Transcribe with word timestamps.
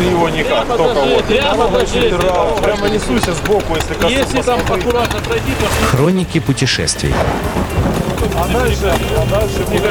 ты 0.00 0.06
его 0.06 0.28
никак, 0.30 0.64
Прямо 0.64 0.76
только 0.76 1.00
вот. 1.04 2.62
прямо 2.62 2.88
несуйся 2.88 3.34
сбоку, 3.34 3.76
если 3.76 3.92
коснусь. 3.94 4.12
Если 4.12 4.40
там 4.40 4.60
аккуратно 4.60 5.20
пройти, 5.20 5.52
то 5.60 5.86
Хроники 5.88 6.40
путешествий. 6.40 7.12
А 8.34 8.48
дальше, 8.48 8.94
а 9.18 9.26
дальше 9.30 9.58
будет. 9.68 9.82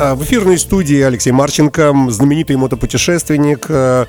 А, 0.00 0.14
В 0.14 0.22
эфирной 0.22 0.58
студии 0.58 1.00
Алексей 1.00 1.32
Марченко, 1.32 1.92
знаменитый 2.10 2.54
мотопутешественник, 2.54 3.66
э, 3.68 4.06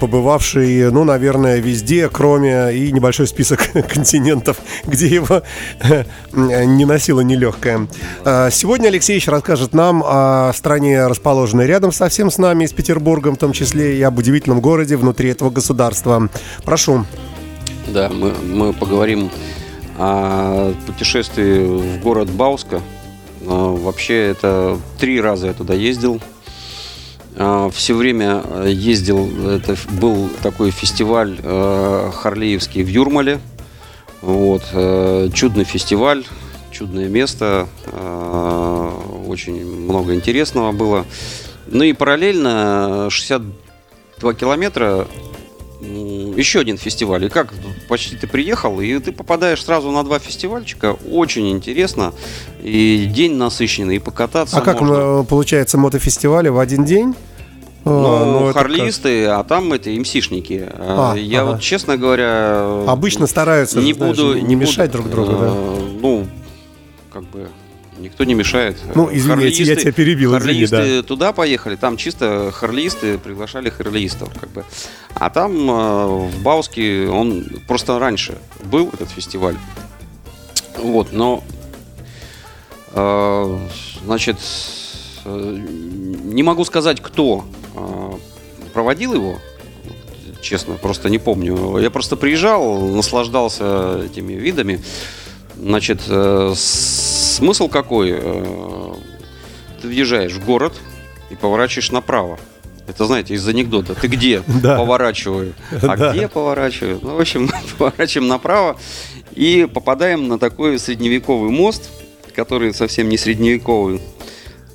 побывавший, 0.00 0.90
ну, 0.90 1.04
наверное, 1.04 1.58
везде, 1.58 2.08
кроме 2.08 2.74
и 2.74 2.92
небольшой 2.92 3.26
список 3.26 3.70
континентов, 3.88 4.58
где 4.84 5.06
его 5.06 5.42
э, 5.80 6.04
не 6.32 6.84
носила 6.84 7.20
нелегкая. 7.20 7.86
А, 8.24 8.50
Сегодня 8.50 8.88
Алексеевич 8.88 9.28
расскажет 9.28 9.74
нам 9.74 10.02
о 10.04 10.52
стране, 10.54 11.06
расположенной 11.06 11.66
рядом 11.66 11.92
совсем 11.92 12.30
с 12.30 12.38
нами, 12.38 12.66
с 12.66 12.72
Петербургом, 12.72 13.36
в 13.36 13.38
том 13.38 13.52
числе 13.52 13.98
и 13.98 14.02
об 14.02 14.18
удивительном 14.18 14.60
городе 14.60 14.96
внутри 14.96 15.30
этого 15.30 15.50
государства. 15.50 16.28
Прошу. 16.64 17.04
Да, 17.86 18.08
мы, 18.08 18.32
мы 18.32 18.72
поговорим 18.72 19.30
о 19.96 20.72
путешествии 20.86 21.64
в 21.98 22.02
город 22.02 22.30
Бауска. 22.30 22.80
Вообще 23.40 24.26
это 24.26 24.78
три 24.98 25.20
раза 25.20 25.48
я 25.48 25.52
туда 25.52 25.74
ездил. 25.74 26.20
Все 27.38 27.94
время 27.94 28.42
э, 28.44 28.70
ездил, 28.72 29.28
это 29.48 29.76
был 30.00 30.28
такой 30.42 30.72
фестиваль 30.72 31.38
э, 31.40 32.10
Харлеевский 32.12 32.82
в 32.82 32.88
Юрмале. 32.88 33.38
Вот, 34.22 34.62
э, 34.72 35.28
чудный 35.32 35.62
фестиваль, 35.62 36.24
чудное 36.72 37.08
место, 37.08 37.68
очень 39.26 39.64
много 39.64 40.14
интересного 40.14 40.72
было. 40.72 41.06
Ну 41.68 41.84
и 41.84 41.92
параллельно 41.92 43.08
62 43.08 44.34
километра 44.34 45.06
еще 45.80 46.60
один 46.60 46.76
фестиваль. 46.76 47.26
И 47.26 47.28
как 47.28 47.52
почти 47.88 48.16
ты 48.16 48.26
приехал, 48.26 48.80
и 48.80 48.98
ты 48.98 49.12
попадаешь 49.12 49.64
сразу 49.64 49.90
на 49.90 50.02
два 50.02 50.18
фестивальчика. 50.18 50.96
Очень 51.10 51.50
интересно. 51.50 52.12
И 52.62 53.06
день 53.14 53.36
насыщенный, 53.36 53.96
и 53.96 53.98
покататься 53.98 54.58
А 54.58 54.60
как 54.60 54.80
можно. 54.80 55.22
э, 55.22 55.24
получается 55.24 55.78
мотофестивали 55.78 56.48
в 56.48 56.58
один 56.58 56.84
день? 56.84 57.14
А, 57.84 58.24
Ну, 58.24 58.44
это 58.50 58.52
как? 58.54 58.62
харлисты, 58.62 59.24
а 59.26 59.42
там 59.44 59.72
это 59.72 59.90
МСишники. 59.90 60.68
А, 60.70 61.12
А, 61.12 61.16
Я 61.16 61.42
ага. 61.42 61.52
вот, 61.52 61.60
честно 61.60 61.96
говоря... 61.96 62.84
Обычно 62.86 63.26
стараются 63.26 63.80
не 63.80 63.92
знаешь, 63.94 64.16
буду, 64.16 64.34
не, 64.34 64.42
не 64.42 64.54
мешать 64.56 64.90
буду, 64.92 65.04
друг 65.04 65.10
другу, 65.10 65.32
да? 65.32 65.46
э, 65.50 65.98
Ну, 66.00 66.26
как 67.12 67.24
бы 67.24 67.48
никто 67.98 68.24
не 68.24 68.34
мешает. 68.34 68.76
Ну, 68.94 69.08
извини, 69.12 69.44
я 69.48 69.76
тебя 69.76 69.92
перебил, 69.92 70.36
извини, 70.38 70.66
Харлеисты 70.66 71.02
туда 71.02 71.32
поехали, 71.32 71.76
там 71.76 71.96
чисто 71.96 72.50
харлеисты 72.52 73.18
приглашали 73.18 73.70
харлеистов, 73.70 74.28
как 74.38 74.50
бы. 74.50 74.64
А 75.14 75.30
там 75.30 75.70
э, 75.70 76.06
в 76.28 76.42
Бауске 76.42 77.08
он 77.08 77.44
просто 77.66 77.98
раньше 77.98 78.38
был 78.64 78.88
этот 78.92 79.10
фестиваль. 79.10 79.56
Вот, 80.76 81.12
но 81.12 81.42
э, 82.92 83.58
значит, 84.04 84.36
э, 85.24 85.58
не 86.24 86.42
могу 86.44 86.64
сказать, 86.64 87.00
кто 87.00 87.44
э, 87.44 87.67
проводил 88.72 89.14
его, 89.14 89.38
честно, 90.40 90.74
просто 90.74 91.10
не 91.10 91.18
помню. 91.18 91.78
Я 91.78 91.90
просто 91.90 92.16
приезжал, 92.16 92.80
наслаждался 92.88 94.02
этими 94.04 94.34
видами. 94.34 94.80
Значит, 95.56 96.00
э, 96.08 96.52
смысл 96.56 97.68
какой? 97.68 98.10
Э, 98.12 98.94
Ты 99.82 99.88
въезжаешь 99.88 100.32
в 100.32 100.44
город 100.44 100.74
и 101.30 101.34
поворачиваешь 101.34 101.90
направо. 101.90 102.38
Это, 102.86 103.04
знаете, 103.04 103.34
из 103.34 103.46
анекдота. 103.46 103.94
Ты 103.94 104.06
где? 104.06 104.42
Да. 104.62 104.76
Поворачиваю. 104.78 105.54
А 105.82 105.96
Да. 105.96 106.12
где 106.12 106.28
поворачиваю? 106.28 107.00
Ну, 107.02 107.16
в 107.16 107.20
общем, 107.20 107.50
поворачиваем 107.78 108.28
направо 108.28 108.76
и 109.34 109.68
попадаем 109.72 110.28
на 110.28 110.38
такой 110.38 110.78
средневековый 110.78 111.50
мост, 111.50 111.90
который 112.34 112.72
совсем 112.72 113.08
не 113.08 113.18
средневековый. 113.18 114.00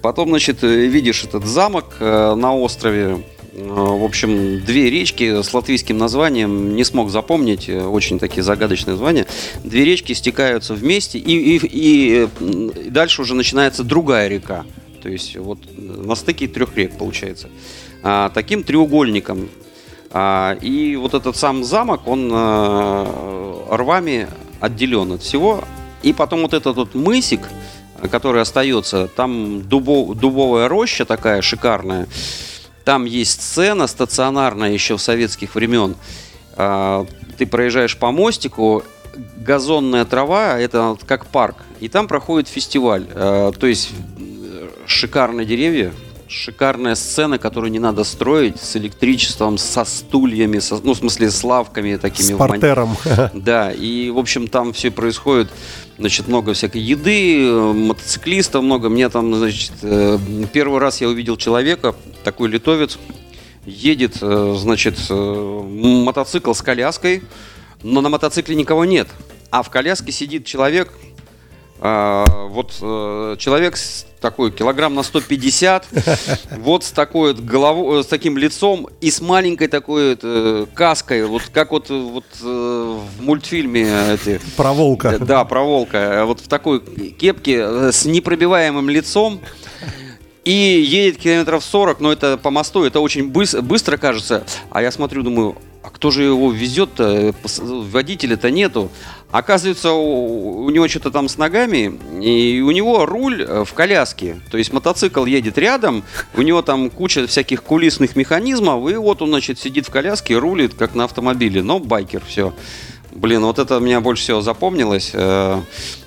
Потом, 0.04 0.28
значит, 0.30 0.64
видишь 0.64 1.24
этот 1.24 1.46
замок 1.46 1.96
э, 2.02 2.36
на 2.36 2.54
острове. 2.54 3.24
Э, 3.54 3.64
В 3.64 4.04
общем, 4.04 4.60
две 4.60 4.90
речки 4.90 5.42
с 5.42 5.54
латвийским 5.54 5.98
названием 5.98 6.76
не 6.76 6.84
смог 6.84 7.10
запомнить, 7.10 7.70
э, 7.70 7.82
очень 7.86 8.20
такие 8.20 8.44
загадочные 8.44 8.96
названия. 8.96 9.26
Две 9.64 9.86
речки 9.86 10.12
стекаются 10.12 10.74
вместе, 10.74 11.20
и, 11.20 11.56
и- 11.58 12.28
и, 12.28 12.90
дальше 12.90 13.22
уже 13.22 13.34
начинается 13.34 13.86
другая 13.86 14.28
река. 14.28 14.66
То 15.02 15.08
есть 15.08 15.38
вот 15.38 15.60
на 15.78 16.16
стыке 16.16 16.48
трех 16.50 16.76
рек 16.76 16.98
получается. 16.98 17.48
А, 18.04 18.30
таким 18.34 18.64
треугольником. 18.64 19.48
А, 20.12 20.58
и 20.62 20.98
вот 20.98 21.14
этот 21.14 21.38
сам 21.38 21.64
замок, 21.64 22.02
он 22.08 22.30
э, 22.30 23.56
рвами 23.72 24.28
отделен 24.60 25.14
от 25.14 25.22
всего. 25.24 25.64
И 26.02 26.12
потом 26.12 26.42
вот 26.42 26.54
этот 26.54 26.76
вот 26.76 26.94
мысик, 26.94 27.40
который 28.10 28.42
остается, 28.42 29.08
там 29.08 29.60
дубо- 29.60 30.14
дубовая 30.16 30.68
роща 30.68 31.06
такая 31.06 31.42
шикарная. 31.42 32.08
Там 32.84 33.06
есть 33.06 33.42
сцена 33.42 33.88
стационарная 33.88 34.72
еще 34.72 34.98
в 34.98 35.02
советских 35.02 35.56
времен. 35.56 35.96
А, 36.56 37.06
Ты 37.38 37.46
проезжаешь 37.48 37.98
по 37.98 38.12
мостику, 38.12 38.84
газонная 39.38 40.06
трава, 40.06 40.60
это 40.60 40.98
как 41.06 41.26
парк. 41.26 41.58
И 41.80 41.88
там 41.88 42.08
проходит 42.08 42.48
фестиваль. 42.48 43.06
А, 43.14 43.52
То 43.52 43.68
есть 43.68 43.90
э, 44.20 44.68
шикарные 44.86 45.46
деревья, 45.46 45.94
шикарная 46.34 46.96
сцена, 46.96 47.38
которую 47.38 47.72
не 47.72 47.80
надо 47.80 48.04
строить, 48.04 48.60
с 48.60 48.76
электричеством, 48.76 49.58
со 49.58 49.86
стульями, 49.86 50.60
со- 50.60 50.82
ну, 50.84 50.94
в 50.94 50.98
смысле, 50.98 51.30
с 51.30 51.44
лавками 51.44 51.96
такими. 51.98 52.34
С 52.34 52.38
портером. 52.38 52.98
да, 53.34 53.72
и, 53.72 54.10
в 54.10 54.18
общем, 54.18 54.48
там 54.48 54.74
все 54.74 54.90
происходит, 54.90 55.52
значит, 55.98 56.28
много 56.28 56.54
всякой 56.54 56.82
еды, 56.82 57.52
мотоциклистов 57.52 58.64
много. 58.64 58.90
Мне 58.90 59.10
там, 59.10 59.34
значит, 59.36 59.74
э, 59.84 60.18
первый 60.52 60.80
раз 60.80 61.02
я 61.02 61.08
увидел 61.08 61.38
человека, 61.38 61.96
такой 62.24 62.50
литовец, 62.50 62.98
едет, 63.66 64.18
э, 64.22 64.56
значит, 64.58 64.98
э, 65.10 65.14
мотоцикл 65.14 66.54
с 66.54 66.62
коляской, 66.62 67.24
но 67.84 68.02
на 68.02 68.10
мотоцикле 68.10 68.56
никого 68.56 68.86
нет. 68.86 69.08
А 69.52 69.62
в 69.62 69.70
коляске 69.70 70.12
сидит 70.12 70.46
человек, 70.46 70.92
вот 71.80 72.76
э, 72.82 73.36
человек 73.40 73.76
с 73.76 74.06
такой 74.24 74.52
килограмм 74.52 74.96
на 74.96 75.04
150, 75.04 75.88
вот 76.60 76.84
с 76.86 76.92
такой 76.92 77.34
головой, 77.34 78.00
э, 78.00 78.04
с 78.04 78.06
таким 78.08 78.38
лицом 78.38 78.88
и 79.02 79.12
с 79.12 79.20
маленькой 79.20 79.68
такой 79.68 80.18
э, 80.22 80.66
каской, 80.74 81.26
вот 81.26 81.44
как 81.54 81.72
вот, 81.72 81.90
вот 81.90 82.24
э, 82.42 83.00
в 83.18 83.22
мультфильме 83.22 84.14
эти. 84.14 84.40
Про 84.56 84.72
волка. 84.74 85.20
Да, 85.20 85.44
про 85.44 85.62
волка. 85.64 86.24
Вот 86.26 86.40
в 86.40 86.48
такой 86.48 86.80
кепке 86.80 87.92
с 87.92 88.06
непробиваемым 88.06 88.90
лицом. 88.90 89.42
И 90.46 90.52
едет 90.52 91.22
километров 91.22 91.64
40, 91.64 92.02
но 92.02 92.12
это 92.12 92.38
по 92.38 92.50
мосту, 92.50 92.84
это 92.84 93.00
очень 93.00 93.30
быс- 93.30 93.62
быстро 93.62 93.96
кажется. 93.96 94.44
А 94.72 94.82
я 94.82 94.92
смотрю, 94.92 95.24
думаю, 95.24 95.56
а 95.56 95.73
кто 96.04 96.12
же 96.12 96.24
его 96.24 96.52
везет-то? 96.52 97.30
Пос- 97.30 97.90
Водителя-то 97.90 98.52
нету. 98.52 98.92
Оказывается, 99.32 99.94
у, 99.94 100.66
у 100.66 100.70
него 100.70 100.90
что-то 100.90 101.12
там 101.12 101.30
с 101.30 101.38
ногами, 101.38 101.98
и 102.22 102.60
у 102.60 102.72
него 102.72 103.06
руль 103.06 103.42
э, 103.42 103.64
в 103.64 103.74
коляске. 103.74 104.42
То 104.52 104.58
есть 104.58 104.74
мотоцикл 104.74 105.24
едет 105.24 105.58
рядом, 105.58 106.04
у 106.36 106.42
него 106.42 106.62
там 106.62 106.90
куча 106.90 107.26
всяких 107.26 107.64
кулисных 107.64 108.18
механизмов, 108.18 108.92
и 108.92 108.96
вот 108.96 109.22
он, 109.22 109.30
значит, 109.30 109.60
сидит 109.60 109.88
в 109.88 109.92
коляске, 109.92 110.38
рулит, 110.38 110.74
как 110.74 110.94
на 110.94 111.06
автомобиле, 111.06 111.64
но 111.64 111.80
байкер, 111.80 112.22
все. 112.28 112.54
Блин, 113.14 113.44
вот 113.46 113.58
это 113.58 113.80
меня 113.80 114.02
больше 114.02 114.24
всего 114.24 114.42
запомнилось 114.42 115.12
э, 115.14 115.62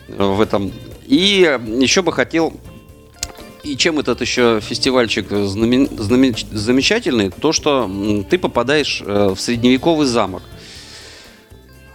в 0.09 0.43
этом. 0.43 0.73
И 1.07 1.59
еще 1.79 2.03
бы 2.03 2.13
хотел 2.13 2.53
и 3.67 3.77
чем 3.77 3.99
этот 3.99 4.21
еще 4.21 4.61
фестивальчик 4.61 5.29
знамен- 5.31 5.91
знамен- 5.99 6.37
замечательный, 6.53 7.31
то 7.31 7.53
что 7.53 7.91
ты 8.31 8.39
попадаешь 8.39 9.03
э, 9.05 9.35
в 9.35 9.41
средневековый 9.41 10.07
замок. 10.07 10.43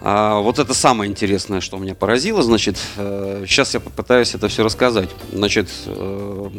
А, 0.04 0.40
вот 0.40 0.58
это 0.58 0.74
самое 0.74 1.12
интересное, 1.12 1.62
что 1.62 1.78
меня 1.78 1.94
поразило. 1.94 2.42
Значит, 2.42 2.76
э, 2.98 3.46
сейчас 3.48 3.76
я 3.76 3.80
попытаюсь 3.80 4.34
это 4.34 4.48
все 4.48 4.64
рассказать. 4.64 5.12
Значит, 5.32 5.70
э, 5.86 6.50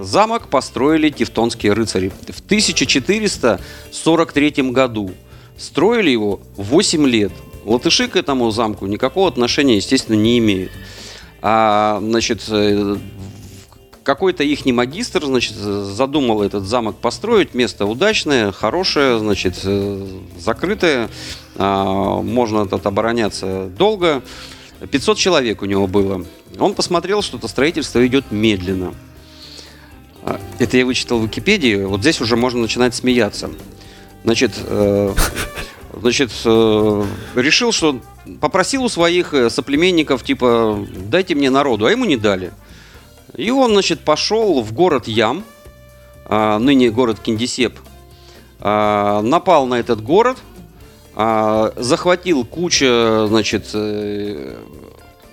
замок 0.00 0.48
построили 0.48 1.10
тевтонские 1.10 1.74
рыцари 1.74 2.08
в 2.08 2.40
1443 2.40 4.72
году. 4.72 5.12
Строили 5.56 6.10
его 6.10 6.40
8 6.56 7.06
лет. 7.06 7.30
Латыши 7.64 8.08
к 8.08 8.16
этому 8.16 8.50
замку 8.50 8.86
никакого 8.86 9.28
отношения, 9.28 9.76
естественно, 9.76 10.16
не 10.16 10.38
имеют. 10.38 10.72
А, 11.40 12.00
значит, 12.02 12.42
э, 12.48 12.96
какой-то 14.08 14.42
их 14.42 14.64
магистр, 14.64 15.26
значит, 15.26 15.54
задумал 15.54 16.42
этот 16.42 16.64
замок 16.64 16.96
построить. 16.96 17.52
Место 17.52 17.84
удачное, 17.84 18.52
хорошее, 18.52 19.18
значит, 19.18 19.60
э, 19.64 20.06
закрытое. 20.38 21.10
А, 21.56 22.22
Можно 22.22 22.66
тут 22.66 22.86
обороняться 22.86 23.66
долго. 23.66 24.22
500 24.90 25.18
человек 25.18 25.60
у 25.60 25.66
него 25.66 25.86
было. 25.86 26.24
Он 26.58 26.72
посмотрел, 26.72 27.20
что 27.20 27.36
это 27.36 27.48
строительство 27.48 28.06
идет 28.06 28.30
медленно. 28.30 28.94
А, 30.22 30.40
Это 30.58 30.78
я 30.78 30.86
вычитал 30.86 31.18
в 31.18 31.24
Википедии. 31.24 31.84
Вот 31.84 32.00
здесь 32.00 32.22
уже 32.22 32.36
можно 32.36 32.62
начинать 32.62 32.94
смеяться. 32.94 33.50
Значит, 34.24 34.52
э, 34.56 35.14
значит, 36.00 36.30
э, 36.46 37.04
решил, 37.34 37.72
что 37.72 38.00
попросил 38.40 38.84
у 38.84 38.88
своих 38.88 39.34
э, 39.34 39.50
соплеменников, 39.50 40.24
типа, 40.24 40.86
дайте 41.10 41.34
мне 41.34 41.50
народу, 41.50 41.84
а 41.84 41.90
ему 41.90 42.06
не 42.06 42.16
дали. 42.16 42.52
И 43.38 43.50
он, 43.52 43.70
значит, 43.70 44.00
пошел 44.00 44.60
в 44.62 44.72
город 44.72 45.06
Ям, 45.06 45.44
а, 46.24 46.58
ныне 46.58 46.90
город 46.90 47.20
Киндисеп, 47.20 47.78
а, 48.58 49.22
напал 49.22 49.66
на 49.66 49.76
этот 49.76 50.02
город, 50.02 50.38
а, 51.14 51.72
захватил 51.76 52.44
кучу, 52.44 53.26
значит, 53.28 53.70
э, 53.74 54.56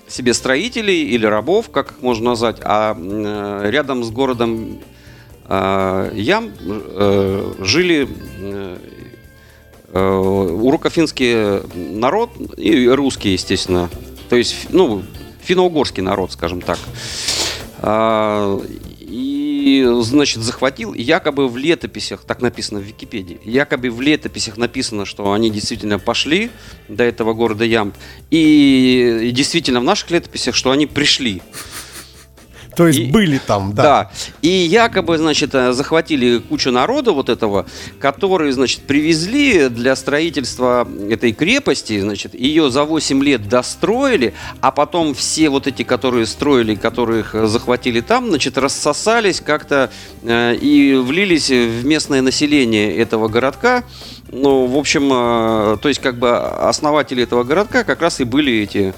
себе 0.08 0.36
строителей 0.36 1.04
или 1.04 1.26
рабов, 1.26 1.72
как 1.72 1.94
их 1.94 2.02
можно 2.04 2.30
назвать, 2.30 2.58
а 2.62 2.96
э, 2.96 3.70
рядом 3.72 4.04
с 4.04 4.12
городом 4.12 4.80
Ям 5.48 6.52
э, 6.60 7.54
жили 7.60 8.08
урокофинский 9.94 11.62
народ 11.96 12.32
и 12.58 12.88
русский, 12.88 13.34
естественно. 13.34 13.90
То 14.30 14.36
есть, 14.36 14.68
ну, 14.70 15.04
финно-угорский 15.44 16.02
народ, 16.02 16.32
скажем 16.32 16.62
так. 16.62 16.80
А, 17.88 18.60
И, 19.00 19.88
значит, 20.02 20.42
захватил, 20.42 20.94
якобы 20.94 21.48
в 21.48 21.58
летописях, 21.58 22.24
так 22.24 22.42
написано 22.42 22.80
в 22.80 22.84
Википедии, 22.84 23.40
якобы 23.44 23.90
в 23.92 24.02
летописях 24.02 24.58
написано, 24.58 25.06
что 25.06 25.32
они 25.32 25.52
действительно 25.52 26.00
пошли 26.00 26.50
до 26.90 27.04
этого 27.04 27.34
города 27.34 27.64
Ямб, 27.64 27.96
и, 28.32 29.20
и 29.30 29.32
действительно 29.32 29.80
в 29.80 29.84
наших 29.84 30.10
летописях, 30.12 30.56
что 30.56 30.72
они 30.72 30.88
пришли. 30.88 31.42
То 32.76 32.88
есть 32.88 33.00
И- 33.00 33.06
были 33.06 33.38
там, 33.38 33.74
да. 33.74 33.84
Да. 33.84 34.12
И 34.42 34.50
якобы, 34.50 35.18
значит, 35.18 35.54
э, 35.56 35.74
захватили 35.74 36.40
кучу 36.40 36.72
народа 36.72 37.12
вот 37.12 37.30
этого, 37.30 37.66
которые, 38.00 38.52
значит, 38.54 38.82
привезли 38.82 39.70
для 39.70 39.96
строительства 39.96 40.88
этой 41.10 41.32
крепости, 41.34 42.00
значит, 42.00 42.34
ее 42.34 42.70
за 42.70 42.84
8 42.84 43.24
лет 43.24 43.48
достроили, 43.48 44.34
а 44.62 44.72
потом 44.72 45.14
все 45.14 45.50
вот 45.50 45.68
эти, 45.68 45.84
которые 45.84 46.26
строили, 46.26 46.76
которых 46.76 47.36
э, 47.36 47.48
захватили 47.48 48.02
там, 48.02 48.28
значит, 48.30 48.58
рассосались 48.58 49.40
как-то 49.42 49.92
э, 50.24 50.56
и 50.56 50.96
влились 50.96 51.50
в 51.50 51.86
местное 51.86 52.22
население 52.22 52.96
этого 52.98 53.28
городка. 53.28 53.84
Ну, 54.32 54.66
в 54.66 54.78
общем, 54.78 55.10
э, 55.12 55.78
то 55.82 55.88
есть, 55.88 56.02
как 56.02 56.18
бы 56.18 56.36
основатели 56.38 57.24
этого 57.24 57.44
городка 57.44 57.84
как 57.84 58.02
раз 58.02 58.20
и 58.20 58.24
были 58.24 58.54
эти 58.64 58.94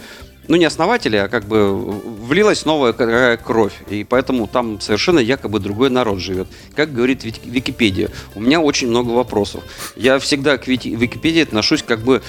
ну 0.47 0.55
не 0.55 0.65
основатели, 0.65 1.17
а 1.17 1.27
как 1.27 1.45
бы 1.45 1.73
влилась 1.73 2.65
новая 2.65 3.37
кровь. 3.37 3.73
И 3.89 4.03
поэтому 4.03 4.47
там 4.47 4.79
совершенно 4.81 5.19
якобы 5.19 5.59
другой 5.59 5.89
народ 5.89 6.19
живет. 6.19 6.47
Как 6.75 6.93
говорит 6.93 7.23
Вик- 7.23 7.41
Википедия. 7.45 8.09
У 8.35 8.39
меня 8.39 8.59
очень 8.61 8.87
много 8.89 9.09
вопросов. 9.11 9.63
Я 9.95 10.19
всегда 10.19 10.57
к 10.57 10.67
Вики- 10.67 10.95
Википедии 10.95 11.43
отношусь 11.43 11.83
как 11.83 11.99
бы 11.99 12.21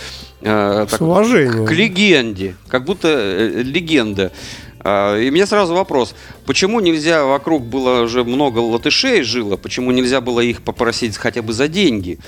э, 0.42 0.86
С 0.88 0.90
так, 0.90 1.00
уважением. 1.00 1.66
к 1.66 1.72
легенде. 1.72 2.56
Как 2.68 2.84
будто 2.84 3.08
э, 3.08 3.62
легенда. 3.62 4.32
А, 4.80 5.16
И 5.18 5.30
мне 5.30 5.46
сразу 5.46 5.74
вопрос, 5.74 6.14
почему 6.46 6.80
нельзя, 6.80 7.24
вокруг 7.24 7.64
было 7.66 8.02
уже 8.02 8.22
много 8.24 8.60
латышей 8.60 9.22
жило, 9.22 9.56
почему 9.56 9.90
нельзя 9.90 10.20
было 10.20 10.40
их 10.40 10.62
попросить 10.62 11.16
хотя 11.16 11.42
бы 11.42 11.52
за 11.52 11.66
деньги? 11.68 12.18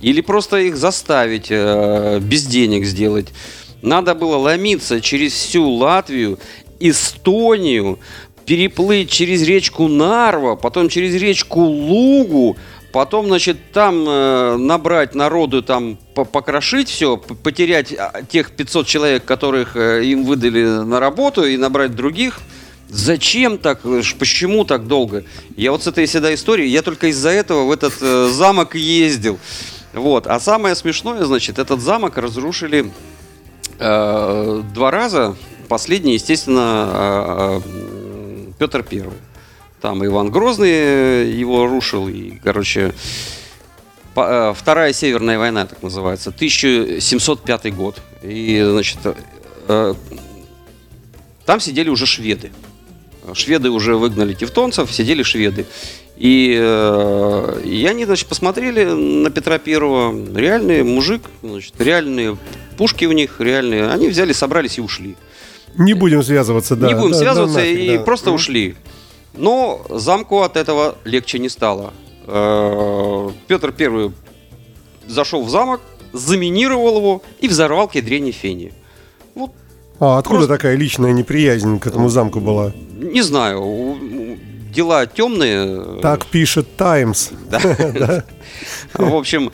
Или 0.00 0.20
просто 0.20 0.58
их 0.58 0.76
заставить, 0.76 1.46
э, 1.50 2.18
без 2.20 2.44
денег 2.46 2.84
сделать? 2.84 3.28
Надо 3.84 4.14
было 4.14 4.36
ломиться 4.36 5.02
через 5.02 5.34
всю 5.34 5.68
Латвию, 5.68 6.38
Эстонию, 6.80 7.98
переплыть 8.46 9.10
через 9.10 9.42
речку 9.42 9.88
Нарва, 9.88 10.56
потом 10.56 10.88
через 10.88 11.14
речку 11.14 11.60
Лугу, 11.60 12.56
потом, 12.92 13.26
значит, 13.26 13.58
там 13.72 14.04
э, 14.08 14.56
набрать 14.56 15.14
народу, 15.14 15.62
там 15.62 15.98
по- 16.14 16.24
покрошить 16.24 16.88
все, 16.88 17.18
потерять 17.18 17.92
а, 17.92 18.22
тех 18.22 18.52
500 18.52 18.86
человек, 18.86 19.24
которых 19.26 19.76
э, 19.76 20.02
им 20.04 20.24
выдали 20.24 20.64
на 20.64 20.98
работу, 20.98 21.44
и 21.44 21.58
набрать 21.58 21.94
других. 21.94 22.40
Зачем 22.88 23.58
так? 23.58 23.80
Ш- 24.02 24.16
Почему 24.18 24.64
так 24.64 24.86
долго? 24.86 25.24
Я 25.56 25.72
вот 25.72 25.82
с 25.82 25.86
этой 25.86 26.06
всегда 26.06 26.32
историей, 26.32 26.70
я 26.70 26.80
только 26.80 27.08
из-за 27.08 27.30
этого 27.30 27.64
в 27.66 27.70
этот 27.70 27.92
э, 28.00 28.30
замок 28.32 28.76
ездил. 28.76 29.38
Вот. 29.92 30.26
А 30.26 30.40
самое 30.40 30.74
смешное, 30.74 31.22
значит, 31.24 31.58
этот 31.58 31.80
замок 31.80 32.16
разрушили 32.18 32.86
э, 32.86 33.13
два 33.78 34.90
раза. 34.90 35.36
Последний, 35.68 36.14
естественно, 36.14 37.60
э, 37.64 38.50
Петр 38.58 38.82
Первый. 38.82 39.18
Там 39.80 40.04
Иван 40.04 40.30
Грозный 40.30 40.70
э, 40.70 41.30
его 41.30 41.66
рушил. 41.66 42.08
И, 42.08 42.38
короче, 42.42 42.94
э, 44.16 44.54
Вторая 44.56 44.92
Северная 44.92 45.38
война, 45.38 45.66
так 45.66 45.82
называется. 45.82 46.30
1705 46.30 47.74
год. 47.74 48.00
И, 48.22 48.64
значит, 48.66 48.98
э, 49.68 49.94
там 51.44 51.60
сидели 51.60 51.90
уже 51.90 52.06
шведы. 52.06 52.50
Шведы 53.34 53.70
уже 53.70 53.96
выгнали 53.96 54.34
тевтонцев, 54.34 54.92
сидели 54.92 55.22
шведы. 55.22 55.66
И, 56.16 56.56
э, 56.60 57.60
и 57.64 57.86
они, 57.86 58.04
значит, 58.04 58.28
посмотрели 58.28 58.84
на 58.84 59.30
Петра 59.30 59.58
Первого. 59.58 60.14
Реальный 60.36 60.82
мужик, 60.84 61.22
значит, 61.42 61.74
реальные 61.78 62.36
пушки 62.76 63.04
у 63.04 63.12
них, 63.12 63.40
реальные. 63.40 63.88
Они 63.90 64.08
взяли, 64.08 64.32
собрались 64.32 64.78
и 64.78 64.80
ушли. 64.80 65.16
Не 65.76 65.94
будем 65.94 66.22
связываться, 66.22 66.76
да. 66.76 66.86
не 66.86 66.94
будем 66.94 67.10
да, 67.10 67.18
да, 67.18 67.24
связываться 67.24 67.58
нафиг, 67.58 67.78
и 67.78 67.96
да. 67.98 68.04
просто 68.04 68.30
ушли. 68.30 68.76
Но 69.36 69.84
замку 69.90 70.42
от 70.42 70.56
этого 70.56 70.96
легче 71.04 71.40
не 71.40 71.48
стало. 71.48 71.92
Э, 72.28 73.30
Петр 73.48 73.72
Первый 73.72 74.12
зашел 75.08 75.42
в 75.42 75.50
замок, 75.50 75.80
заминировал 76.12 76.96
его 76.98 77.22
и 77.40 77.48
взорвал 77.48 77.88
к 77.88 77.96
ядрене 77.96 78.30
фени. 78.30 78.72
Вот 79.34 79.50
А 79.98 80.18
откуда 80.18 80.40
Просто- 80.40 80.54
такая 80.54 80.76
личная 80.76 81.12
неприязнь 81.12 81.80
к 81.80 81.86
этому 81.88 82.08
замку 82.08 82.38
была? 82.38 82.72
не 82.96 83.22
знаю, 83.22 83.60
дела 84.74 85.06
темные. 85.06 86.00
Так 86.02 86.26
пишет 86.26 86.76
Таймс. 86.76 87.30
В 88.94 89.14
общем, 89.14 89.50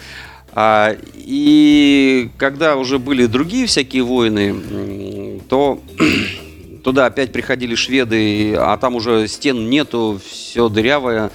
а, 0.52 0.96
и 1.14 2.31
когда 2.37 2.76
уже 2.76 2.99
были 2.99 3.26
другие 3.26 3.67
всякие 3.67 4.02
войны, 4.02 5.40
то 5.49 5.81
туда 6.84 7.06
опять 7.06 7.32
приходили 7.32 7.74
шведы, 7.74 8.55
а 8.56 8.77
там 8.77 8.96
уже 8.96 9.29
стен 9.29 9.70
нету, 9.70 10.20
все 10.29 10.69
дырявое. 10.69 11.31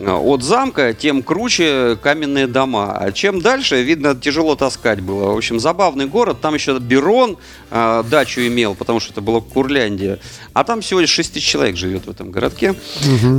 от 0.00 0.42
замка, 0.42 0.92
тем 0.92 1.22
круче 1.22 1.96
каменные 2.02 2.46
дома. 2.46 2.96
А 2.98 3.12
чем 3.12 3.40
дальше, 3.40 3.82
видно, 3.82 4.14
тяжело 4.14 4.56
таскать 4.56 5.00
было. 5.00 5.32
В 5.32 5.36
общем, 5.36 5.60
забавный 5.60 6.06
город. 6.06 6.38
Там 6.40 6.54
еще 6.54 6.78
Берон 6.78 7.36
э, 7.70 8.04
дачу 8.08 8.40
имел, 8.40 8.74
потому 8.74 9.00
что 9.00 9.12
это 9.12 9.20
была 9.20 9.40
Курляндия. 9.40 10.18
А 10.52 10.64
там 10.64 10.80
всего 10.80 11.00
лишь 11.00 11.10
6 11.10 11.34
тысяч 11.34 11.46
человек 11.46 11.76
живет 11.76 12.06
в 12.06 12.10
этом 12.10 12.30
городке. 12.30 12.74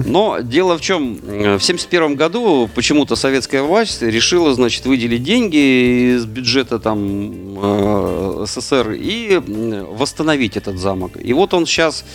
Но 0.06 0.40
дело 0.40 0.78
в 0.78 0.82
чем, 0.82 1.20
э, 1.24 1.58
в 1.58 1.64
71 1.64 2.16
году 2.16 2.70
почему-то 2.74 3.16
советская 3.16 3.64
власть 3.64 4.02
решила, 4.02 4.54
значит, 4.54 4.86
выделить 4.86 5.24
деньги 5.24 6.16
из 6.16 6.26
бюджета 6.26 6.80
там 6.80 7.60
э, 7.62 8.46
СССР 8.48 8.92
и 8.92 9.42
восстановить 9.46 10.58
этот 10.58 10.78
замок. 10.78 11.14
И 11.22 11.34
вот 11.34 11.54
он 11.54 11.66
сейчас, 11.66 12.06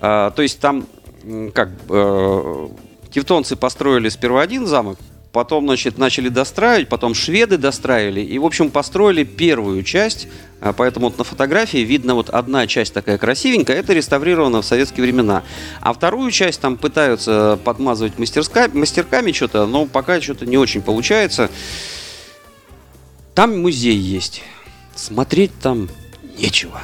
то 0.00 0.34
есть 0.38 0.60
там, 0.60 0.86
как, 1.54 1.70
э, 1.88 2.68
тевтонцы 3.18 3.56
построили 3.56 4.08
сперва 4.10 4.42
один 4.42 4.64
замок, 4.68 4.96
потом, 5.32 5.64
значит, 5.64 5.98
начали 5.98 6.28
достраивать, 6.28 6.88
потом 6.88 7.14
шведы 7.14 7.58
достраивали, 7.58 8.20
и, 8.20 8.38
в 8.38 8.44
общем, 8.44 8.70
построили 8.70 9.24
первую 9.24 9.82
часть, 9.82 10.28
а, 10.60 10.72
поэтому 10.72 11.08
вот 11.08 11.18
на 11.18 11.24
фотографии 11.24 11.78
видно 11.78 12.14
вот 12.14 12.30
одна 12.30 12.68
часть 12.68 12.94
такая 12.94 13.18
красивенькая, 13.18 13.76
это 13.76 13.92
реставрировано 13.92 14.62
в 14.62 14.64
советские 14.64 15.02
времена, 15.02 15.42
а 15.80 15.92
вторую 15.92 16.30
часть 16.30 16.60
там 16.60 16.76
пытаются 16.76 17.58
подмазывать 17.64 18.20
мастерска, 18.20 18.70
мастерками 18.72 19.32
что-то, 19.32 19.66
но 19.66 19.86
пока 19.86 20.20
что-то 20.20 20.46
не 20.46 20.56
очень 20.56 20.80
получается. 20.80 21.50
Там 23.34 23.60
музей 23.60 23.96
есть, 23.96 24.42
смотреть 24.94 25.50
там 25.60 25.88
нечего. 26.38 26.80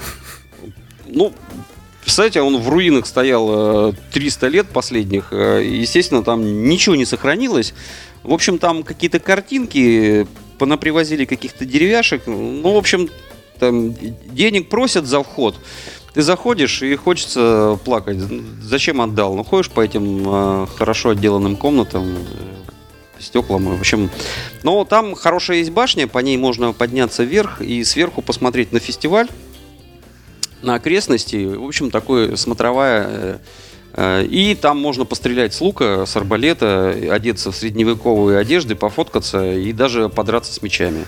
Ну, 1.07 1.33
Представляете, 2.15 2.43
он 2.43 2.63
в 2.63 2.69
руинах 2.69 3.07
стоял 3.07 3.89
э, 3.89 3.93
300 4.13 4.47
лет 4.47 4.69
последних. 4.69 5.33
э, 5.33 5.65
Естественно, 5.65 6.23
там 6.23 6.69
ничего 6.69 6.95
не 6.95 7.07
сохранилось. 7.07 7.75
В 8.23 8.33
общем, 8.33 8.59
там 8.59 8.85
какие-то 8.85 9.19
картинки, 9.19 10.25
понапривозили 10.61 11.25
каких-то 11.25 11.65
деревяшек. 11.65 12.23
Ну, 12.29 12.73
в 12.73 12.77
общем, 12.77 13.09
там 13.59 13.97
денег 14.33 14.69
просят 14.69 15.07
за 15.07 15.25
вход. 15.25 15.57
Ты 16.13 16.23
заходишь 16.23 16.83
и 16.83 16.95
хочется 16.95 17.81
плакать. 17.85 18.19
Зачем 18.63 19.01
отдал? 19.01 19.35
Ну, 19.35 19.43
ходишь 19.43 19.73
по 19.73 19.81
этим 19.81 20.23
э, 20.25 20.67
хорошо 20.77 21.11
отделанным 21.11 21.57
комнатам, 21.57 22.15
э, 22.15 23.21
стеклам. 23.21 23.77
В 23.77 23.81
общем, 23.81 24.09
но 24.63 24.85
там 24.85 25.17
хорошая 25.17 25.57
есть 25.57 25.71
башня, 25.71 26.07
по 26.07 26.21
ней 26.21 26.37
можно 26.37 26.73
подняться 26.73 27.25
вверх 27.25 27.61
и 27.61 27.83
сверху 27.83 28.23
посмотреть 28.23 28.71
на 28.71 28.79
фестиваль, 28.79 29.27
на 30.65 30.75
окрестности. 30.75 31.45
В 31.55 31.65
общем, 31.65 31.91
такое 31.91 32.37
смотровая. 32.37 33.07
э, 33.09 33.37
э, 33.95 34.25
И 34.27 34.55
там 34.55 34.79
можно 34.81 35.05
пострелять 35.05 35.55
с 35.55 35.61
лука, 35.61 36.05
с 36.07 36.17
арбалета, 36.17 36.91
одеться 37.11 37.53
в 37.53 37.57
средневековые 37.57 38.39
одежды, 38.39 38.75
пофоткаться 38.75 39.53
и 39.55 39.73
даже 39.73 40.09
подраться 40.09 40.53
с 40.53 40.63
мечами. 40.63 41.05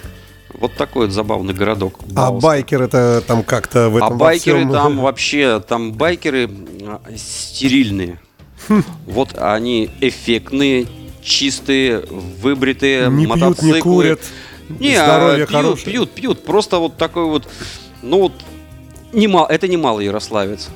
Вот 0.54 0.75
такой 0.75 1.06
вот 1.06 1.12
забавный 1.14 1.52
городок. 1.52 1.98
А 2.10 2.30
Баус. 2.30 2.42
байкер 2.42 2.82
это 2.82 3.22
там 3.26 3.42
как-то 3.42 3.90
в 3.90 3.96
А 3.96 3.98
этом 4.06 4.18
во 4.18 4.26
байкеры 4.26 4.58
всем- 4.60 4.72
там 4.72 4.98
вообще, 5.00 5.60
там 5.66 5.92
байкеры 5.92 6.48
а, 6.82 7.00
стерильные. 7.16 8.20
Хм. 8.68 8.82
Вот 9.06 9.30
они 9.38 9.90
эффектные, 10.00 10.86
чистые, 11.22 12.00
выбритые, 12.40 13.08
не 13.10 13.26
пьют, 13.26 13.36
мотоциклы. 13.36 13.75
не 13.75 13.80
курят. 13.80 14.20
Не, 14.68 14.94
а 14.96 15.04
здоровье 15.04 15.46
пьют, 15.46 15.50
хорошее. 15.50 15.84
пьют, 15.92 16.10
пьют. 16.12 16.44
Просто 16.44 16.78
вот 16.78 16.96
такой 16.96 17.25
вот, 17.26 17.46
ну 18.02 18.20
вот, 18.22 18.32
немало, 19.16 19.46
это 19.49 19.66
немало 19.66 20.00
ярославец. 20.00 20.68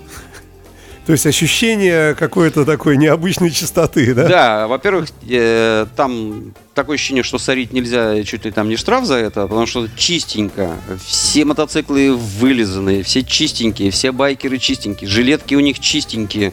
То 1.06 1.12
есть 1.12 1.26
ощущение 1.26 2.14
какой-то 2.14 2.64
такой 2.64 2.96
необычной 2.96 3.50
чистоты, 3.50 4.14
да? 4.14 4.28
Да, 4.28 4.68
во-первых, 4.68 5.08
э, 5.28 5.86
там 5.96 6.54
такое 6.74 6.96
ощущение, 6.96 7.24
что 7.24 7.38
сорить 7.38 7.72
нельзя, 7.72 8.22
чуть 8.22 8.44
ли 8.44 8.50
там 8.50 8.68
не 8.68 8.76
штраф 8.76 9.06
за 9.06 9.16
это, 9.16 9.42
потому 9.48 9.66
что 9.66 9.88
чистенько. 9.96 10.76
Все 11.04 11.44
мотоциклы 11.44 12.14
вылизанные, 12.14 13.02
все 13.02 13.24
чистенькие, 13.24 13.90
все 13.90 14.12
байкеры 14.12 14.58
чистенькие, 14.58 15.08
жилетки 15.08 15.54
у 15.54 15.60
них 15.60 15.80
чистенькие. 15.80 16.52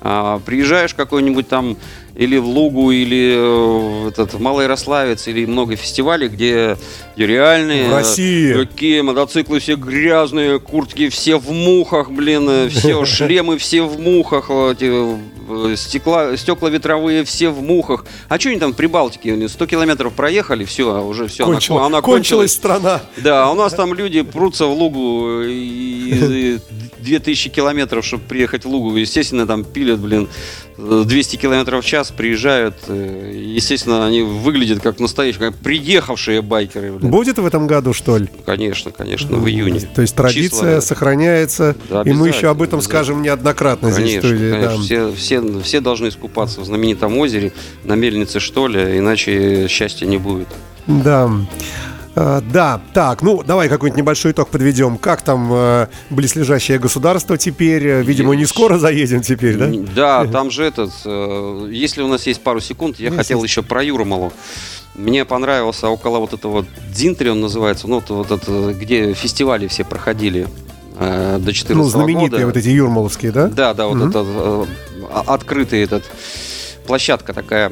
А, 0.00 0.38
приезжаешь 0.38 0.92
в 0.92 0.96
какой-нибудь 0.96 1.48
там 1.48 1.76
или 2.18 2.36
в 2.36 2.46
Лугу, 2.46 2.90
или 2.90 3.36
э, 3.36 4.02
в 4.02 4.08
этот 4.08 4.34
в 4.34 4.40
Малоярославец, 4.40 5.28
или 5.28 5.46
много 5.46 5.76
фестивалей, 5.76 6.26
где, 6.26 6.76
где 7.14 7.26
реальные... 7.28 7.88
В 7.88 7.94
России. 7.94 8.52
Какие 8.54 9.02
мотоциклы 9.02 9.60
все 9.60 9.76
грязные, 9.76 10.58
куртки 10.58 11.10
все 11.10 11.38
в 11.38 11.52
мухах, 11.52 12.10
блин, 12.10 12.48
э, 12.50 12.68
все 12.70 13.04
шлемы 13.06 13.56
все 13.56 13.82
в 13.82 14.00
мухах, 14.00 14.46
э, 14.48 14.72
эти, 14.72 15.76
стекла, 15.76 16.36
стекла 16.36 16.70
ветровые 16.70 17.22
все 17.22 17.50
в 17.50 17.62
мухах. 17.62 18.04
А 18.28 18.36
что 18.40 18.48
они 18.48 18.58
там 18.58 18.72
в 18.72 18.76
Прибалтике? 18.76 19.34
Они 19.34 19.46
100 19.46 19.66
километров 19.66 20.12
проехали, 20.12 20.64
все, 20.64 21.00
уже 21.00 21.28
все, 21.28 21.46
Кончила- 21.46 21.78
она, 21.78 21.86
она 21.86 22.00
кончилась 22.00 22.50
страна. 22.50 23.00
Да, 23.18 23.44
а 23.44 23.52
у 23.52 23.54
нас 23.54 23.72
там 23.74 23.94
люди 23.94 24.22
прутся 24.22 24.66
в 24.66 24.72
Лугу 24.72 25.42
и, 25.42 26.56
и 26.56 26.58
2000 27.08 27.50
километров, 27.50 28.04
чтобы 28.04 28.22
приехать 28.24 28.64
в 28.64 28.68
Лугу. 28.68 28.94
Естественно, 28.96 29.46
там 29.46 29.64
пилят, 29.64 29.98
блин, 29.98 30.28
200 30.76 31.36
километров 31.36 31.84
в 31.84 31.86
час, 31.88 32.10
приезжают. 32.10 32.76
э, 32.88 33.32
Естественно, 33.34 34.06
они 34.06 34.22
выглядят 34.22 34.80
как 34.80 35.00
настоящие, 35.00 35.40
как 35.50 35.56
приехавшие 35.56 36.40
байкеры. 36.42 36.92
блин. 36.92 37.10
Будет 37.10 37.38
в 37.38 37.44
этом 37.46 37.66
году, 37.66 37.92
что 37.92 38.16
ли? 38.18 38.28
Конечно, 38.46 38.90
конечно, 38.92 39.36
в 39.36 39.48
июне. 39.48 39.80
То 39.80 40.02
есть 40.02 40.14
традиция 40.14 40.76
Числа- 40.78 40.80
сохраняется, 40.80 41.74
Да, 41.90 42.02
и 42.02 42.12
мы 42.12 42.28
еще 42.28 42.48
об 42.48 42.62
этом 42.62 42.80
скажем 42.80 43.22
неоднократно 43.22 43.90
здесь 43.90 44.18
в 44.18 44.20
Конечно, 44.22 44.50
да. 44.50 44.56
конечно. 44.66 44.82
Все, 44.84 45.12
все, 45.12 45.60
все 45.62 45.80
должны 45.80 46.08
искупаться 46.08 46.60
в 46.60 46.64
знаменитом 46.64 47.16
озере 47.18 47.52
на 47.84 47.94
мельнице, 47.94 48.38
что 48.38 48.68
ли, 48.68 48.98
иначе 48.98 49.66
счастья 49.68 50.06
не 50.06 50.18
будет. 50.18 50.48
Да. 50.86 51.30
А, 52.14 52.40
Да, 52.40 52.80
так, 52.94 53.22
ну 53.22 53.42
давай 53.42 53.68
какой-нибудь 53.68 53.98
небольшой 53.98 54.32
итог 54.32 54.48
подведем. 54.48 54.98
Как 54.98 55.22
там 55.22 55.48
э, 55.52 55.86
близлежащее 56.10 56.78
государство 56.78 57.36
теперь? 57.38 57.86
Э, 57.86 58.02
Видимо, 58.02 58.34
не 58.34 58.46
скоро 58.46 58.78
заедем 58.78 59.20
теперь, 59.22 59.56
да? 59.56 59.70
Да, 59.94 60.26
там 60.30 60.50
же 60.50 60.64
этот, 60.64 60.90
э, 61.04 61.68
если 61.70 62.02
у 62.02 62.08
нас 62.08 62.26
есть 62.26 62.42
пару 62.42 62.60
секунд, 62.60 62.98
я 62.98 63.06
Есть, 63.06 63.16
хотел 63.18 63.42
еще 63.44 63.62
про 63.62 63.82
Юрмалу. 63.84 64.32
Мне 64.94 65.24
понравился 65.24 65.88
около 65.88 66.18
вот 66.18 66.32
этого 66.32 66.66
Дзинтри, 66.92 67.30
он 67.30 67.40
называется, 67.40 67.86
ну 67.86 68.02
вот, 68.08 68.30
это, 68.32 68.72
где 68.74 69.12
фестивали 69.14 69.68
все 69.68 69.84
проходили 69.84 70.48
э, 70.98 71.38
до 71.40 71.52
14 71.52 71.76
Ну, 71.76 71.84
знаменитые 71.88 72.30
года. 72.30 72.46
вот 72.46 72.56
эти 72.56 72.68
юрмаловские, 72.68 73.30
да? 73.30 73.46
Да, 73.46 73.74
да, 73.74 73.86
вот 73.86 73.96
Мгм. 73.96 74.08
этот 74.10 74.26
э, 74.28 74.64
открытый 75.26 75.82
этот 75.82 76.02
площадка 76.86 77.32
такая, 77.32 77.70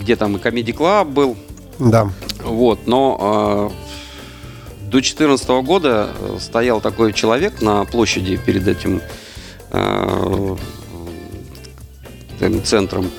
где 0.00 0.16
там 0.16 0.36
и 0.36 0.40
комедий 0.40 0.72
клаб 0.72 1.06
был, 1.08 1.36
Да. 1.78 2.10
Вот, 2.48 2.86
но 2.86 3.70
э, 3.70 4.84
до 4.86 4.92
2014 4.92 5.48
года 5.64 6.10
стоял 6.40 6.80
такой 6.80 7.12
человек 7.12 7.60
на 7.60 7.84
площади 7.84 8.36
перед 8.36 8.66
этим 8.66 9.02
э, 9.70 10.56
центром 12.64 13.10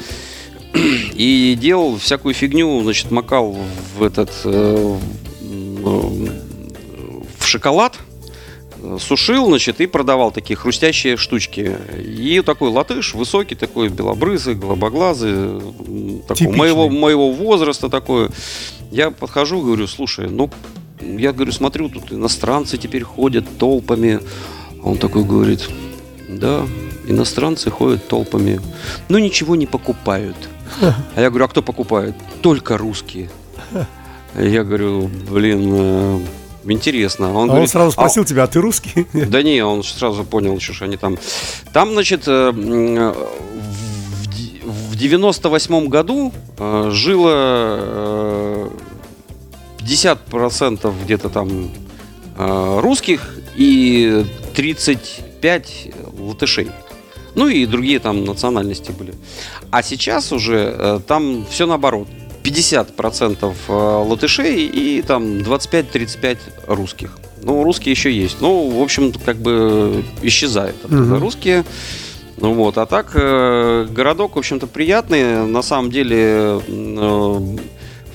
и 0.74 1.57
делал 1.59 1.98
всякую 1.98 2.33
фигню, 2.33 2.81
значит, 2.83 3.12
макал 3.12 3.57
в 3.98 4.03
этот 4.03 4.31
э, 4.45 4.98
в 7.39 7.45
шоколад, 7.45 7.98
э, 7.98 7.99
сушил, 8.98 9.48
значит, 9.48 9.81
и 9.81 9.88
продавал 9.88 10.31
такие 10.31 10.55
хрустящие 10.55 11.17
штучки. 11.17 11.75
И 11.98 12.41
такой 12.46 12.69
латыш, 12.69 13.13
высокий 13.13 13.55
такой, 13.55 13.89
белобрысый, 13.89 14.55
голубоглазый, 14.55 15.62
такой, 16.27 16.48
моего, 16.48 16.89
моего 16.89 17.31
возраста 17.31 17.89
такой. 17.89 18.29
Я 18.91 19.12
подхожу, 19.12 19.62
говорю, 19.62 19.88
слушай, 19.88 20.29
ну, 20.29 20.50
я 21.01 21.31
говорю, 21.31 21.51
смотрю, 21.51 21.89
тут 21.89 22.12
иностранцы 22.12 22.77
теперь 22.77 23.03
ходят 23.03 23.46
толпами. 23.58 24.19
А 24.84 24.89
он 24.89 24.98
такой 24.98 25.24
говорит, 25.24 25.69
да, 26.27 26.65
иностранцы 27.08 27.69
ходят 27.69 28.08
толпами, 28.08 28.62
но 29.10 29.19
ничего 29.19 29.55
не 29.55 29.65
покупают. 29.65 30.38
А 31.15 31.22
я 31.22 31.29
говорю, 31.29 31.46
а 31.46 31.48
кто 31.48 31.62
покупает? 31.62 32.15
Только 32.41 32.77
русские. 32.77 33.29
Я 34.36 34.63
говорю, 34.63 35.10
блин, 35.29 35.72
э, 35.74 36.19
интересно. 36.66 37.30
Он 37.30 37.36
А 37.36 37.39
он 37.39 37.48
говорит, 37.50 37.70
сразу 37.70 37.89
«А 37.89 37.92
спросил 37.92 38.25
тебя, 38.25 38.44
а 38.44 38.48
ты 38.48 38.60
русский? 38.62 39.06
да 39.13 39.42
не, 39.44 39.62
он 39.63 39.84
сразу 39.84 40.24
понял, 40.24 40.60
что 40.60 40.74
ж 40.74 40.84
они 40.84 40.98
там. 40.98 41.18
Там, 41.74 41.92
значит, 41.94 42.24
э, 42.28 42.32
э, 42.32 42.51
в 42.54 44.28
ди- 44.28 44.62
в 44.63 44.96
98 44.96 45.88
году 45.88 46.34
э, 46.58 46.89
жило 46.92 47.32
э, 47.34 48.70
50% 49.80 50.94
где-то 51.04 51.30
там 51.30 51.70
русских 52.38 53.36
и 53.58 54.25
35 54.56 55.88
латышей. 56.20 56.72
Ну 57.36 57.48
и 57.50 57.66
другие 57.66 58.00
там 58.00 58.24
национальности 58.24 58.92
были. 58.92 59.13
А 59.72 59.84
сейчас 59.84 60.32
уже 60.32 61.01
там 61.06 61.46
все 61.50 61.66
наоборот. 61.66 62.08
50% 62.43 63.53
э, 63.67 63.72
латышей 64.10 64.65
и 64.65 65.01
там 65.01 65.39
25-35 65.39 66.38
русских. 66.67 67.17
Ну, 67.41 67.63
русские 67.63 67.91
еще 67.91 68.12
есть. 68.12 68.38
Ну, 68.41 68.69
в 68.69 68.81
общем, 68.81 69.13
как 69.25 69.38
бы 69.38 70.03
исчезает 70.22 70.75
Мгм. 70.89 71.19
русские. 71.19 71.63
Ну 72.38 72.53
вот, 72.53 72.77
а 72.77 72.86
так 72.86 73.12
э, 73.15 73.88
городок, 73.89 74.36
в 74.36 74.39
общем-то, 74.39 74.67
приятный. 74.67 75.46
На 75.46 75.62
самом 75.62 75.91
деле, 75.91 76.17
э, 76.17 76.60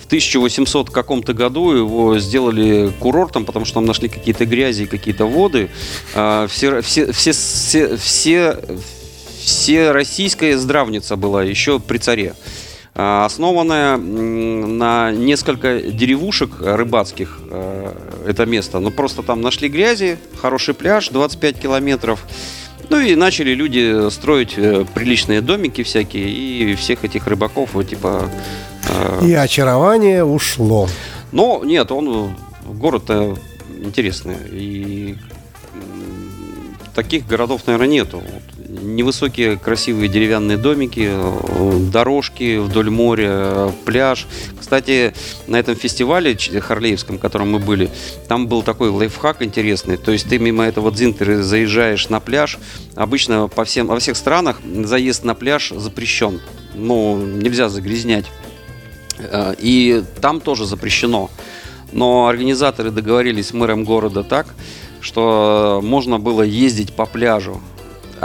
в 0.02 0.06
1800 0.06 0.90
каком-то 0.90 1.32
году 1.34 1.72
его 1.72 2.18
сделали 2.18 2.92
курортом, 3.00 3.44
потому 3.44 3.64
что 3.64 3.74
там 3.76 3.86
нашли 3.86 4.08
какие-то 4.08 4.44
грязи, 4.46 4.86
какие-то 4.86 5.26
воды. 5.26 5.68
А, 6.14 6.46
все, 6.46 6.80
все, 6.82 7.10
все, 7.12 7.32
все, 7.32 7.96
все, 7.96 8.56
все 9.42 9.90
российская 9.92 10.56
здравница 10.58 11.16
была 11.16 11.42
еще 11.42 11.78
при 11.80 11.98
царе. 11.98 12.34
А, 12.96 13.24
Основанная 13.24 13.96
на 13.96 15.10
несколько 15.10 15.80
деревушек 15.80 16.50
рыбацких 16.60 17.40
э, 17.50 17.92
это 18.28 18.46
место. 18.46 18.78
Ну 18.78 18.90
просто 18.90 19.22
там 19.22 19.40
нашли 19.40 19.68
грязи, 19.68 20.16
хороший 20.40 20.74
пляж, 20.74 21.08
25 21.08 21.58
километров. 21.58 22.24
Ну 22.90 23.00
и 23.00 23.16
начали 23.16 23.52
люди 23.54 24.10
строить 24.10 24.54
э, 24.56 24.84
приличные 24.94 25.40
домики 25.40 25.82
всякие, 25.82 26.28
и 26.30 26.74
всех 26.76 27.04
этих 27.04 27.26
рыбаков, 27.26 27.70
вот, 27.74 27.88
типа... 27.88 28.28
э, 28.88 29.26
И 29.26 29.34
очарование 29.34 30.24
ушло. 30.24 30.88
но 31.32 31.62
нет, 31.64 31.90
он 31.90 32.08
э, 32.66 32.72
город 32.72 33.10
интересный. 33.82 34.36
И 34.52 35.16
таких 36.94 37.26
городов, 37.26 37.62
наверное, 37.66 37.88
нету. 37.88 38.18
Вот 38.18 38.53
невысокие 38.82 39.56
красивые 39.56 40.08
деревянные 40.08 40.56
домики, 40.56 41.08
э, 41.10 41.78
дорожки 41.90 42.58
вдоль 42.58 42.90
моря, 42.90 43.72
пляж. 43.84 44.26
Кстати, 44.58 45.14
на 45.46 45.56
этом 45.56 45.76
фестивале 45.76 46.36
Харлеевском, 46.36 47.18
в 47.18 47.20
котором 47.20 47.52
мы 47.52 47.58
были, 47.58 47.90
там 48.28 48.46
был 48.46 48.62
такой 48.62 48.90
лайфхак 48.90 49.42
интересный. 49.42 49.96
То 49.96 50.12
есть 50.12 50.28
ты 50.28 50.38
мимо 50.38 50.64
этого 50.64 50.90
дзинтера 50.90 51.42
заезжаешь 51.42 52.08
на 52.08 52.20
пляж. 52.20 52.58
Обычно 52.94 53.48
по 53.48 53.64
всем, 53.64 53.86
во 53.86 53.98
всех 53.98 54.16
странах 54.16 54.60
заезд 54.84 55.24
на 55.24 55.34
пляж 55.34 55.70
запрещен. 55.70 56.40
Ну, 56.74 57.16
нельзя 57.16 57.68
загрязнять. 57.68 58.26
Э, 59.18 59.54
И 59.58 60.02
там 60.20 60.40
тоже 60.40 60.66
запрещено. 60.66 61.30
Но 61.92 62.26
организаторы 62.26 62.90
договорились 62.90 63.48
с 63.48 63.52
мэром 63.52 63.84
города 63.84 64.24
так, 64.24 64.46
что 65.00 65.80
можно 65.82 66.18
было 66.18 66.42
ездить 66.42 66.92
по 66.94 67.06
пляжу. 67.06 67.60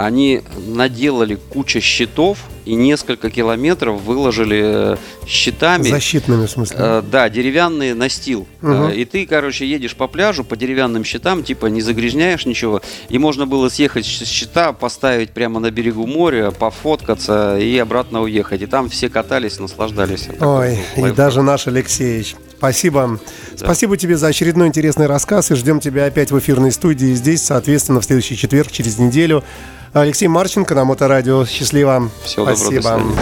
Они 0.00 0.40
наделали 0.66 1.34
кучу 1.34 1.80
щитов 1.82 2.38
и 2.64 2.74
несколько 2.74 3.28
километров 3.30 4.00
выложили 4.00 4.94
э, 4.94 4.96
щитами. 5.26 5.88
Защитными, 5.90 6.46
в 6.46 6.50
смысле. 6.50 6.76
Э, 6.78 7.02
да, 7.02 7.28
деревянный 7.28 7.92
настил. 7.92 8.46
Мгм. 8.62 8.88
Э, 8.88 8.94
И 8.94 9.04
ты, 9.04 9.26
короче, 9.26 9.66
едешь 9.68 9.94
по 9.94 10.06
пляжу 10.06 10.42
по 10.42 10.56
деревянным 10.56 11.04
щитам, 11.04 11.42
типа 11.42 11.66
не 11.66 11.82
загрязняешь 11.82 12.46
ничего. 12.46 12.80
И 13.10 13.18
можно 13.18 13.46
было 13.46 13.68
съехать 13.68 14.06
с 14.06 14.24
щита, 14.26 14.72
поставить 14.72 15.32
прямо 15.32 15.60
на 15.60 15.70
берегу 15.70 16.06
моря, 16.06 16.50
пофоткаться 16.50 17.58
и 17.58 17.76
обратно 17.76 18.22
уехать. 18.22 18.62
И 18.62 18.66
там 18.66 18.88
все 18.88 19.10
катались, 19.10 19.58
наслаждались. 19.58 20.28
Ой, 20.40 20.78
и 20.96 21.00
лайфхак. 21.00 21.14
даже 21.14 21.42
наш 21.42 21.66
Алексеевич. 21.66 22.36
Спасибо. 22.56 23.18
Спасибо 23.54 23.98
тебе 23.98 24.16
за 24.16 24.28
очередной 24.28 24.68
интересный 24.68 25.06
рассказ. 25.06 25.50
И 25.50 25.54
ждем 25.56 25.80
тебя 25.80 26.06
опять 26.06 26.30
в 26.30 26.38
эфирной 26.38 26.72
студии 26.72 27.12
здесь, 27.14 27.42
соответственно, 27.42 28.00
в 28.00 28.04
следующий 28.04 28.36
четверг, 28.36 28.70
через 28.70 28.98
неделю. 28.98 29.44
Алексей 29.92 30.28
Марченко 30.28 30.74
на 30.74 30.84
Моторадио. 30.84 31.44
Счастливо. 31.46 32.10
Всего 32.24 32.46
доброго, 32.46 32.70
до 32.70 32.82
Спасибо. 32.82 32.98
веселыми. 32.98 33.16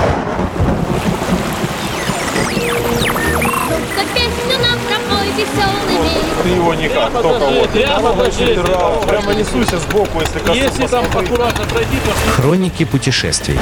Ты 6.43 6.49
его 6.51 6.75
никак, 6.75 7.13
только 7.13 7.45
вот. 7.47 7.71
Прямо. 7.71 8.31
Федерал, 8.31 9.05
Прямо 9.07 9.35
несуйся 9.35 9.79
сбоку, 9.79 10.21
если 10.21 10.39
коснусь. 10.39 10.57
Если 10.57 10.87
там 10.87 11.05
аккуратно 11.05 11.65
пройти, 11.65 11.97
то 12.05 12.33
Хроники 12.33 12.85
путешествий. 12.85 13.59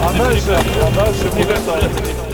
А 0.00 0.12
дальше, 0.12 0.58
а 0.82 0.90
дальше 0.94 1.24
будет 1.34 2.27